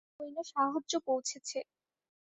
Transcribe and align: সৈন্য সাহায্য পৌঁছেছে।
সৈন্য 0.13 0.37
সাহায্য 0.51 0.93
পৌঁছেছে। 1.07 1.59